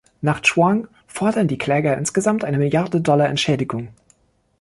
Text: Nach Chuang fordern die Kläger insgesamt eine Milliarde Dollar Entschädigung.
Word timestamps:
Nach 0.21 0.39
Chuang 0.41 0.87
fordern 1.05 1.47
die 1.47 1.59
Kläger 1.59 1.95
insgesamt 1.95 2.43
eine 2.43 2.57
Milliarde 2.57 3.01
Dollar 3.01 3.29
Entschädigung. 3.29 3.89